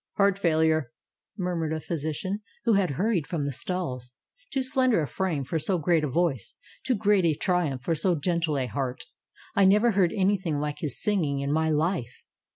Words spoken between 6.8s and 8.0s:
too great a triumph for